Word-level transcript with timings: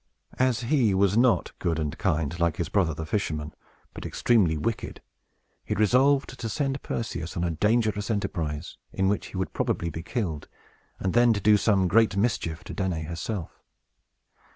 As 0.39 0.61
he 0.61 0.95
was 0.95 1.15
not 1.15 1.51
good 1.59 1.77
and 1.77 1.95
kind, 1.95 2.39
like 2.39 2.57
his 2.57 2.69
brother 2.69 2.95
the 2.95 3.05
fisherman, 3.05 3.53
but 3.93 4.03
extremely 4.03 4.57
wicked, 4.57 4.99
he 5.63 5.75
resolved 5.75 6.39
to 6.39 6.49
send 6.49 6.81
Perseus 6.81 7.37
on 7.37 7.43
a 7.43 7.51
dangerous 7.51 8.09
enterprise, 8.09 8.77
in 8.91 9.09
which 9.09 9.27
he 9.27 9.37
would 9.37 9.53
probably 9.53 9.91
be 9.91 10.01
killed, 10.01 10.47
and 10.99 11.13
then 11.13 11.33
to 11.33 11.39
do 11.39 11.55
some 11.55 11.87
great 11.87 12.17
mischief 12.17 12.63
to 12.63 12.73
Danaë 12.73 13.05
herself. 13.07 13.61